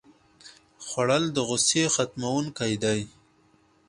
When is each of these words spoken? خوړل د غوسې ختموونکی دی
خوړل 0.85 1.23
د 1.31 1.37
غوسې 1.47 1.83
ختموونکی 1.95 2.73
دی 2.83 3.01